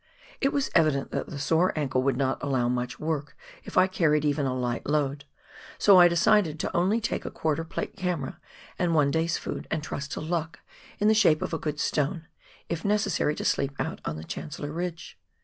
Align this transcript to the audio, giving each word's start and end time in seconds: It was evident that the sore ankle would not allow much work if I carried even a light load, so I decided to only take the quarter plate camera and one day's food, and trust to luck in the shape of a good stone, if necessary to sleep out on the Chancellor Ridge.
It 0.41 0.51
was 0.51 0.71
evident 0.73 1.11
that 1.11 1.27
the 1.27 1.37
sore 1.37 1.77
ankle 1.77 2.01
would 2.01 2.17
not 2.17 2.41
allow 2.41 2.67
much 2.67 2.99
work 2.99 3.37
if 3.63 3.77
I 3.77 3.85
carried 3.85 4.25
even 4.25 4.47
a 4.47 4.55
light 4.57 4.87
load, 4.87 5.25
so 5.77 5.99
I 5.99 6.07
decided 6.07 6.59
to 6.59 6.75
only 6.75 6.99
take 6.99 7.21
the 7.23 7.29
quarter 7.29 7.63
plate 7.63 7.95
camera 7.95 8.39
and 8.79 8.95
one 8.95 9.11
day's 9.11 9.37
food, 9.37 9.67
and 9.69 9.83
trust 9.83 10.11
to 10.13 10.19
luck 10.19 10.57
in 10.97 11.07
the 11.07 11.13
shape 11.13 11.43
of 11.43 11.53
a 11.53 11.59
good 11.59 11.79
stone, 11.79 12.25
if 12.67 12.83
necessary 12.83 13.35
to 13.35 13.45
sleep 13.45 13.73
out 13.77 14.01
on 14.03 14.15
the 14.15 14.23
Chancellor 14.23 14.71
Ridge. 14.71 15.19